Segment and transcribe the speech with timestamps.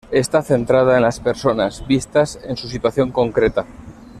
[0.09, 3.67] Está centrada en las personas, vistas en su situación concreta.